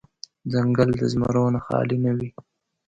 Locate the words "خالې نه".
1.65-2.11